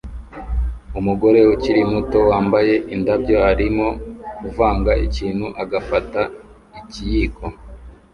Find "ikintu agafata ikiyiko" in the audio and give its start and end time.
5.05-7.43